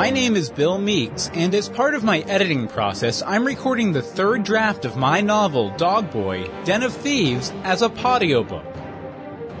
[0.00, 4.00] My name is Bill Meeks, and as part of my editing process, I'm recording the
[4.00, 8.64] third draft of my novel, Dog Boy, Den of Thieves, as a podiobook.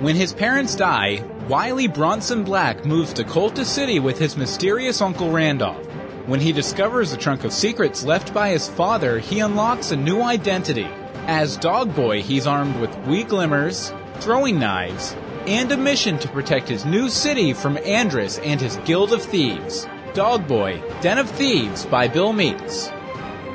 [0.00, 5.30] When his parents die, Wiley Bronson Black moves to Colta City with his mysterious Uncle
[5.30, 5.86] Randolph.
[6.24, 10.22] When he discovers a trunk of secrets left by his father, he unlocks a new
[10.22, 10.88] identity.
[11.26, 15.14] As Dog Boy, he's armed with wee glimmers, throwing knives,
[15.46, 19.86] and a mission to protect his new city from Andrus and his Guild of Thieves.
[20.14, 22.88] Dog Boy, Den of Thieves by Bill Meeks.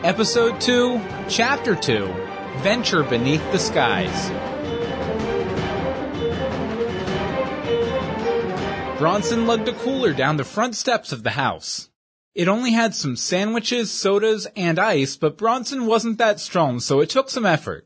[0.03, 2.07] Episode 2, Chapter 2,
[2.59, 4.29] Venture Beneath the Skies.
[8.97, 11.89] Bronson lugged a cooler down the front steps of the house.
[12.33, 17.09] It only had some sandwiches, sodas, and ice, but Bronson wasn't that strong, so it
[17.09, 17.85] took some effort.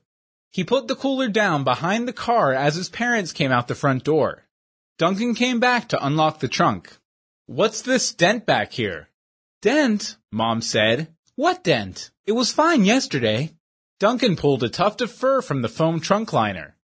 [0.51, 4.03] He put the cooler down behind the car as his parents came out the front
[4.03, 4.45] door.
[4.99, 6.98] Duncan came back to unlock the trunk.
[7.49, 9.09] What's this dent back here?
[9.63, 10.17] Dent?
[10.31, 11.07] Mom said.
[11.35, 12.11] What dent?
[12.27, 13.55] It was fine yesterday.
[13.99, 16.75] Duncan pulled a tuft of fur from the foam trunk liner.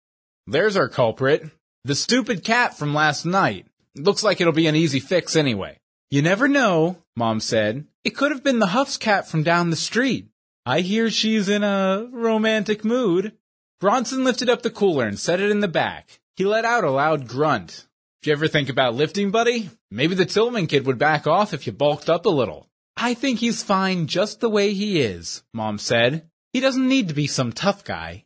[0.47, 1.51] There's our culprit.
[1.85, 3.67] The stupid cat from last night.
[3.95, 5.77] Looks like it'll be an easy fix anyway.
[6.11, 7.85] You never know, Mom said.
[8.03, 10.31] It could have been the Huff's cat from down the street.
[10.65, 13.35] I hear she's in a romantic mood.
[13.81, 16.21] Bronson lifted up the cooler and set it in the back.
[16.37, 17.87] He let out a loud grunt.
[18.25, 19.69] Did you ever think about lifting, buddy?
[19.91, 22.71] Maybe the Tillman kid would back off if you bulked up a little.
[22.97, 26.31] I think he's fine just the way he is, Mom said.
[26.51, 28.25] He doesn't need to be some tough guy.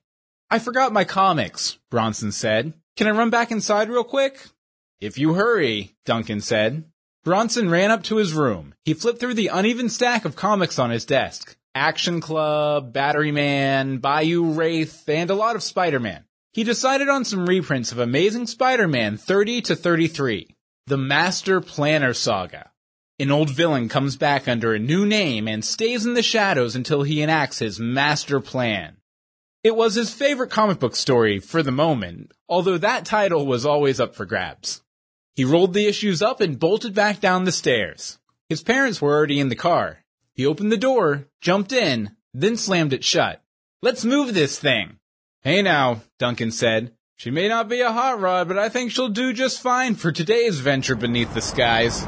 [0.52, 2.74] I forgot my comics, Bronson said.
[2.96, 4.38] Can I run back inside real quick?
[5.00, 6.84] If you hurry, Duncan said.
[7.24, 8.74] Bronson ran up to his room.
[8.84, 11.56] He flipped through the uneven stack of comics on his desk.
[11.74, 16.22] Action Club, Battery Man, Bayou Wraith, and a lot of Spider-Man.
[16.52, 22.70] He decided on some reprints of Amazing Spider-Man 30 to 33, the Master Planner Saga.
[23.20, 27.02] An old villain comes back under a new name and stays in the shadows until
[27.02, 28.96] he enacts his master plan.
[29.64, 33.98] It was his favorite comic book story for the moment, although that title was always
[33.98, 34.82] up for grabs.
[35.34, 38.18] He rolled the issues up and bolted back down the stairs.
[38.48, 40.04] His parents were already in the car.
[40.32, 43.42] He opened the door, jumped in, then slammed it shut.
[43.82, 44.97] Let's move this thing.
[45.42, 46.92] Hey now, Duncan said.
[47.16, 50.10] She may not be a hot rod, but I think she'll do just fine for
[50.10, 52.02] today's venture beneath the skies.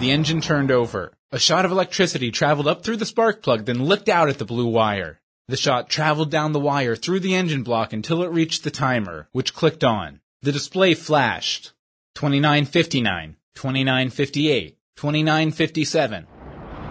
[0.00, 1.12] The engine turned over.
[1.30, 4.44] A shot of electricity traveled up through the spark plug, then licked out at the
[4.44, 5.20] blue wire.
[5.46, 9.28] The shot traveled down the wire through the engine block until it reached the timer,
[9.30, 10.20] which clicked on.
[10.42, 11.72] The display flashed.
[12.16, 16.26] 2959, 2958, 2957.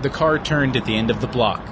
[0.01, 1.67] The car turned at the end of the block.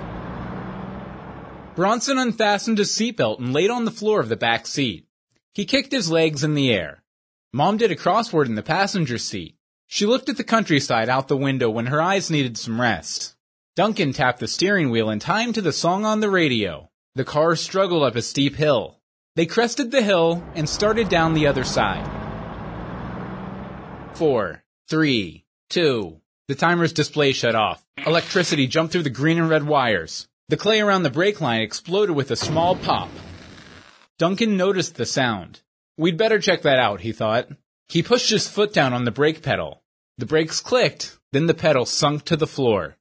[1.76, 5.08] Bronson unfastened his seatbelt and laid on the floor of the back seat.
[5.54, 7.04] He kicked his legs in the air.
[7.52, 9.56] Mom did a crossword in the passenger seat.
[9.88, 13.36] She looked at the countryside out the window when her eyes needed some rest.
[13.76, 16.90] Duncan tapped the steering wheel in time to the song on the radio.
[17.16, 19.00] The car struggled up a steep hill.
[19.36, 22.08] They crested the hill and started down the other side.
[24.14, 27.84] Four, three, two, the timer's display shut off.
[28.06, 30.28] Electricity jumped through the green and red wires.
[30.50, 33.10] The clay around the brake line exploded with a small pop.
[34.20, 35.62] Duncan noticed the sound.
[35.98, 37.48] We'd better check that out, he thought.
[37.88, 39.84] He pushed his foot down on the brake pedal.
[40.18, 42.98] The brakes clicked, then the pedal sunk to the floor.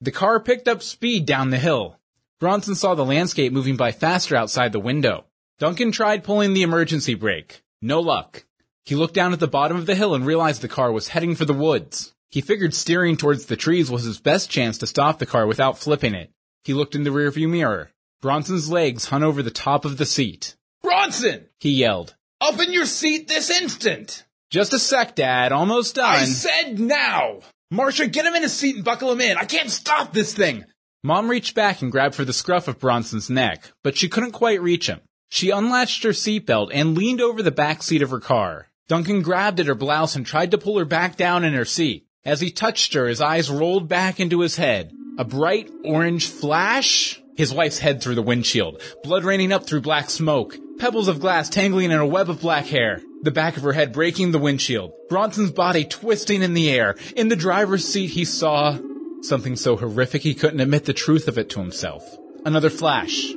[0.00, 1.98] The car picked up speed down the hill.
[2.38, 5.24] Bronson saw the landscape moving by faster outside the window.
[5.58, 7.62] Duncan tried pulling the emergency brake.
[7.80, 8.44] No luck.
[8.84, 11.34] He looked down at the bottom of the hill and realized the car was heading
[11.34, 12.14] for the woods.
[12.30, 15.78] He figured steering towards the trees was his best chance to stop the car without
[15.78, 16.30] flipping it.
[16.64, 17.90] He looked in the rearview mirror.
[18.22, 20.56] Bronson's legs hung over the top of the seat.
[20.82, 21.46] Bronson!
[21.60, 22.14] He yelled.
[22.40, 24.24] Up in your seat this instant!
[24.50, 25.52] Just a sec, Dad.
[25.52, 26.14] Almost done.
[26.14, 27.40] I said now!
[27.70, 29.36] Marcia, get him in his seat and buckle him in.
[29.36, 30.64] I can't stop this thing!
[31.02, 34.62] Mom reached back and grabbed for the scruff of Bronson's neck, but she couldn't quite
[34.62, 35.02] reach him.
[35.28, 38.68] She unlatched her seatbelt and leaned over the back seat of her car.
[38.88, 42.06] Duncan grabbed at her blouse and tried to pull her back down in her seat.
[42.24, 44.93] As he touched her, his eyes rolled back into his head.
[45.16, 47.22] A bright orange flash?
[47.36, 51.48] His wife's head through the windshield, blood raining up through black smoke, pebbles of glass
[51.48, 54.92] tangling in a web of black hair, the back of her head breaking the windshield,
[55.08, 56.96] Bronson's body twisting in the air.
[57.14, 58.78] In the driver's seat, he saw
[59.22, 62.04] something so horrific he couldn't admit the truth of it to himself.
[62.44, 63.32] Another flash.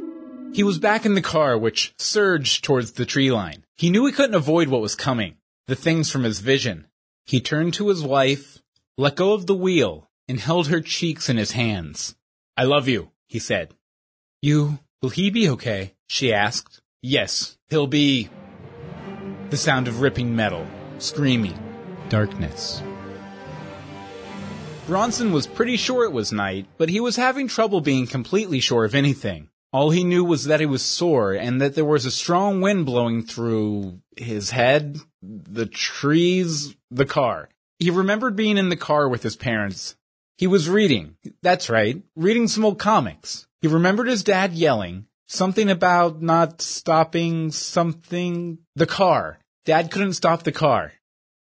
[0.53, 3.63] He was back in the car, which surged towards the tree line.
[3.75, 5.35] He knew he couldn't avoid what was coming,
[5.67, 6.87] the things from his vision.
[7.25, 8.63] He turned to his wife,
[8.97, 12.15] let go of the wheel, and held her cheeks in his hands.
[12.55, 13.73] I love you, he said.
[14.41, 15.93] You, will he be okay?
[16.07, 16.81] She asked.
[17.01, 18.29] Yes, he'll be.
[19.49, 21.57] The sound of ripping metal, screaming,
[22.09, 22.83] darkness.
[24.87, 28.85] Bronson was pretty sure it was night, but he was having trouble being completely sure
[28.85, 29.49] of anything.
[29.73, 32.85] All he knew was that he was sore and that there was a strong wind
[32.85, 37.49] blowing through his head, the trees, the car.
[37.79, 39.95] He remembered being in the car with his parents.
[40.37, 41.17] He was reading.
[41.41, 43.47] That's right, reading some old comics.
[43.61, 48.59] He remembered his dad yelling something about not stopping something.
[48.75, 49.39] The car.
[49.65, 50.93] Dad couldn't stop the car.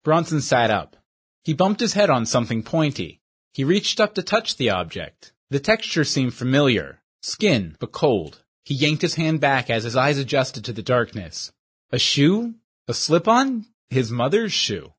[0.03, 0.95] Bronson sat up.
[1.43, 3.21] He bumped his head on something pointy.
[3.53, 5.31] He reached up to touch the object.
[5.49, 7.01] The texture seemed familiar.
[7.21, 8.43] Skin, but cold.
[8.63, 11.51] He yanked his hand back as his eyes adjusted to the darkness.
[11.91, 12.55] A shoe?
[12.87, 13.65] A slip-on?
[13.89, 14.93] His mother's shoe.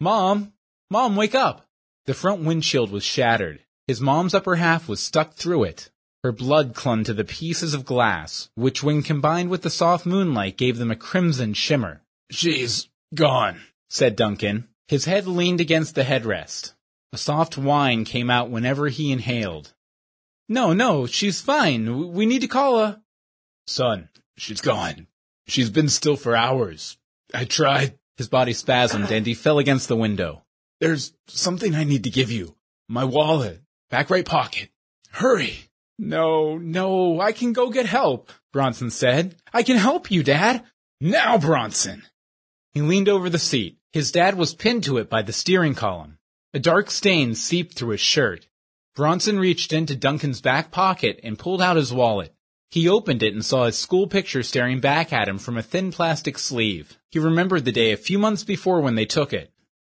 [0.00, 0.52] Mom!
[0.90, 1.66] Mom, wake up!
[2.06, 3.60] The front windshield was shattered.
[3.86, 5.90] His mom's upper half was stuck through it.
[6.24, 10.56] Her blood clung to the pieces of glass, which when combined with the soft moonlight
[10.56, 12.02] gave them a crimson shimmer.
[12.30, 14.68] She's gone, said Duncan.
[14.88, 16.74] His head leaned against the headrest.
[17.12, 19.72] A soft whine came out whenever he inhaled.
[20.48, 22.12] No, no, she's fine.
[22.12, 23.02] We need to call a...
[23.66, 25.06] Son, she's gone.
[25.46, 26.98] She's been still for hours.
[27.34, 27.98] I tried.
[28.16, 30.42] His body spasmed and he fell against the window.
[30.82, 32.56] There's something I need to give you.
[32.88, 33.62] My wallet.
[33.88, 34.68] Back right pocket.
[35.12, 35.70] Hurry.
[35.96, 39.36] No, no, I can go get help, Bronson said.
[39.52, 40.64] I can help you, Dad.
[41.00, 42.02] Now, Bronson.
[42.74, 43.78] He leaned over the seat.
[43.92, 46.18] His dad was pinned to it by the steering column.
[46.52, 48.48] A dark stain seeped through his shirt.
[48.96, 52.34] Bronson reached into Duncan's back pocket and pulled out his wallet.
[52.70, 55.92] He opened it and saw his school picture staring back at him from a thin
[55.92, 56.98] plastic sleeve.
[57.08, 59.52] He remembered the day a few months before when they took it.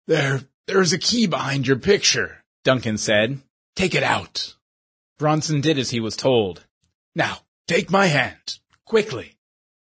[0.07, 3.39] There, there's a key behind your picture, Duncan said.
[3.75, 4.55] Take it out.
[5.17, 6.65] Bronson did as he was told.
[7.15, 8.59] Now, take my hand.
[8.85, 9.33] Quickly.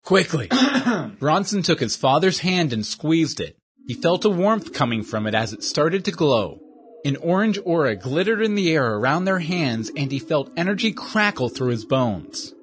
[0.05, 0.49] Quickly.
[1.19, 3.57] Bronson took his father's hand and squeezed it.
[3.87, 6.61] He felt a warmth coming from it as it started to glow.
[7.05, 11.49] An orange aura glittered in the air around their hands and he felt energy crackle
[11.49, 12.55] through his bones.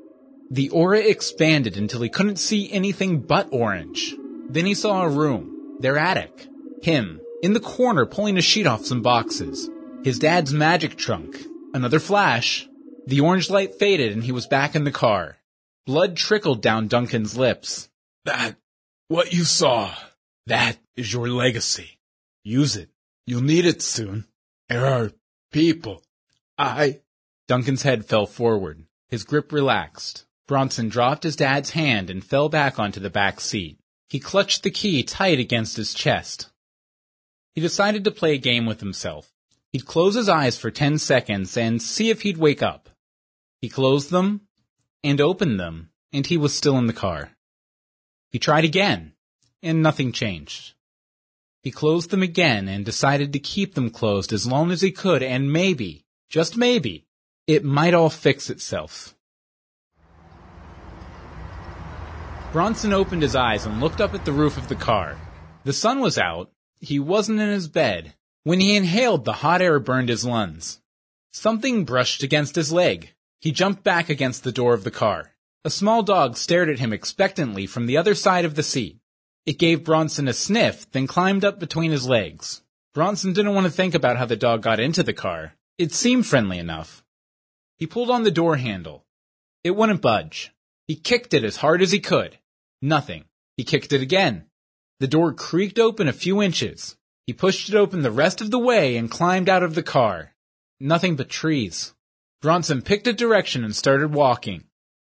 [0.50, 4.16] The aura expanded until he couldn't see anything but orange.
[4.48, 6.48] Then he saw a room, their attic,
[6.84, 9.70] him, in the corner pulling a sheet off some boxes,
[10.04, 11.46] his dad's magic trunk,
[11.76, 12.68] another flash.
[13.06, 15.38] The orange light faded and he was back in the car.
[15.86, 17.88] Blood trickled down Duncan's lips.
[18.24, 18.56] That,
[19.10, 19.94] what you saw,
[20.48, 22.00] that is your legacy.
[22.44, 22.90] Use it.
[23.28, 24.26] You'll need it soon.
[24.68, 25.12] There are
[25.52, 26.02] people.
[26.58, 27.02] I.
[27.48, 28.88] Duncan's head fell forward.
[29.10, 30.26] His grip relaxed.
[30.48, 33.78] Bronson dropped his dad's hand and fell back onto the back seat.
[34.10, 36.50] He clutched the key tight against his chest.
[37.56, 39.32] He decided to play a game with himself.
[39.72, 42.90] He'd close his eyes for ten seconds and see if he'd wake up.
[43.62, 44.42] He closed them
[45.04, 47.32] and opened them, and he was still in the car.
[48.30, 49.14] He tried again,
[49.64, 50.74] and nothing changed.
[51.64, 55.24] He closed them again and decided to keep them closed as long as he could,
[55.24, 57.08] and maybe, just maybe,
[57.48, 59.16] it might all fix itself.
[62.52, 65.18] Bronson opened his eyes and looked up at the roof of the car.
[65.64, 66.52] The sun was out.
[66.80, 68.16] He wasn't in his bed.
[68.44, 70.82] When he inhaled, the hot air burned his lungs.
[71.32, 73.14] Something brushed against his leg.
[73.42, 75.34] He jumped back against the door of the car.
[75.64, 79.00] A small dog stared at him expectantly from the other side of the seat.
[79.46, 82.62] It gave Bronson a sniff, then climbed up between his legs.
[82.94, 85.54] Bronson didn't want to think about how the dog got into the car.
[85.78, 87.04] It seemed friendly enough.
[87.78, 89.06] He pulled on the door handle.
[89.64, 90.54] It wouldn't budge.
[90.88, 92.38] He kicked it as hard as he could.
[92.82, 93.26] Nothing.
[93.58, 94.46] He kicked it again.
[95.00, 96.96] The door creaked open a few inches.
[97.28, 100.34] He pushed it open the rest of the way and climbed out of the car.
[100.80, 101.94] Nothing but trees.
[102.42, 104.64] Bronson picked a direction and started walking.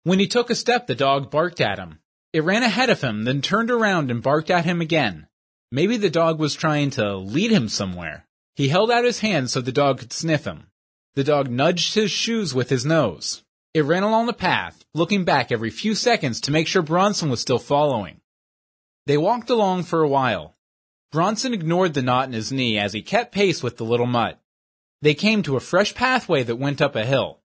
[0.03, 2.01] When he took a step, the dog barked at him.
[2.33, 5.29] It ran ahead of him, then turned around and barked at him again.
[5.73, 8.27] Maybe the dog was trying to lead him somewhere.
[8.57, 10.67] He held out his hand so the dog could sniff him.
[11.15, 13.43] The dog nudged his shoes with his nose.
[13.73, 17.41] It ran along the path, looking back every few seconds to make sure Bronson was
[17.41, 18.21] still following.
[19.11, 20.55] They walked along for a while.
[21.11, 24.41] Bronson ignored the knot in his knee as he kept pace with the little mutt.
[25.03, 27.41] They came to a fresh pathway that went up a hill.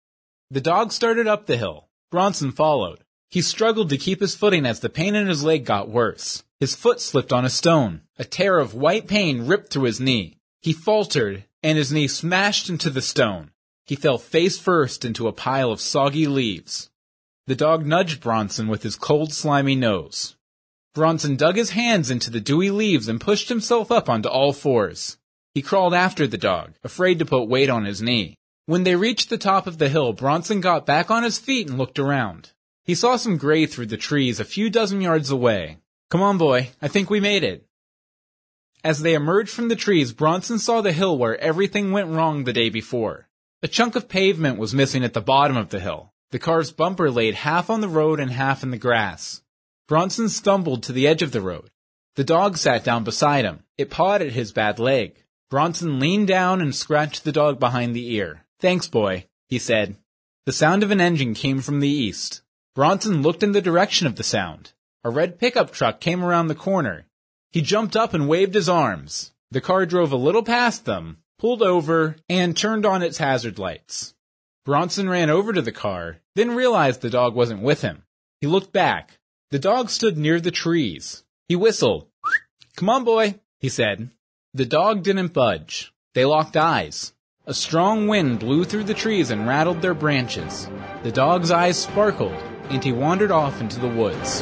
[0.52, 1.90] The dog started up the hill.
[2.12, 3.00] Bronson followed.
[3.32, 6.44] He struggled to keep his footing as the pain in his leg got worse.
[6.60, 8.02] His foot slipped on a stone.
[8.20, 10.38] A tear of white pain ripped through his knee.
[10.62, 13.50] He faltered, and his knee smashed into the stone.
[13.88, 16.92] He fell face first into a pile of soggy leaves.
[17.48, 20.36] The dog nudged Bronson with his cold, slimy nose.
[20.96, 25.18] Bronson dug his hands into the dewy leaves and pushed himself up onto all fours.
[25.54, 28.38] He crawled after the dog, afraid to put weight on his knee.
[28.66, 31.78] When they reached the top of the hill, Bronson got back on his feet and
[31.78, 32.54] looked around.
[32.86, 35.80] He saw some gray through the trees a few dozen yards away.
[36.10, 36.70] Come on, boy.
[36.82, 37.66] I think we made it.
[38.82, 42.54] As they emerged from the trees, Bronson saw the hill where everything went wrong the
[42.54, 43.28] day before.
[43.62, 46.14] A chunk of pavement was missing at the bottom of the hill.
[46.32, 49.42] The car's bumper laid half on the road and half in the grass.
[49.88, 51.70] Bronson stumbled to the edge of the road.
[52.16, 53.64] The dog sat down beside him.
[53.78, 55.24] It pawed at his bad leg.
[55.50, 58.46] Bronson leaned down and scratched the dog behind the ear.
[58.60, 59.98] Thanks, boy, he said.
[60.46, 62.42] The sound of an engine came from the east.
[62.74, 64.74] Bronson looked in the direction of the sound.
[65.04, 67.06] A red pickup truck came around the corner.
[67.52, 69.34] He jumped up and waved his arms.
[69.52, 74.16] The car drove a little past them, pulled over, and turned on its hazard lights.
[74.66, 78.04] Bronson ran over to the car, then realized the dog wasn't with him.
[78.42, 79.20] He looked back.
[79.56, 81.24] The dog stood near the trees.
[81.48, 82.08] He whistled.
[82.76, 84.10] Come on, boy, he said.
[84.54, 85.94] The dog didn't budge.
[86.14, 87.14] They locked eyes.
[87.46, 90.70] A strong wind blew through the trees and rattled their branches.
[91.04, 92.36] The dog's eyes sparkled,
[92.70, 94.42] and he wandered off into the woods.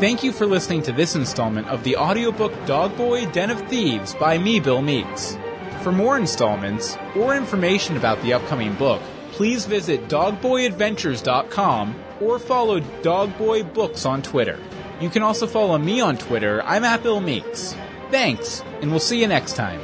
[0.00, 4.12] Thank you for listening to this installment of the audiobook Dog Boy Den of Thieves
[4.12, 5.38] by me, Bill Meeks.
[5.82, 9.00] For more installments or information about the upcoming book,
[9.38, 14.58] please visit dogboyadventures.com or follow Dogboy Books on Twitter.
[15.00, 16.60] You can also follow me on Twitter.
[16.64, 17.76] I'm at Bill Meeks.
[18.10, 19.80] Thanks, and we'll see you next time.